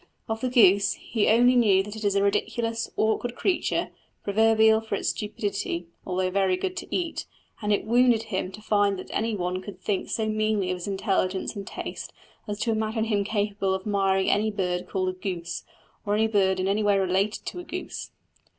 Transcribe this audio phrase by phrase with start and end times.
[0.27, 3.91] Of the goose, he only knew that it is a ridiculous, awkward creature,
[4.23, 7.27] proverbial for its stupidity, although very good to eat;
[7.61, 10.87] and it wounded him to find that any one could think so meanly of his
[10.87, 12.13] intelligence and taste
[12.47, 15.63] as to imagine him capable of greatly admiring any bird called a goose,
[16.03, 18.09] or any bird in any way related to a goose.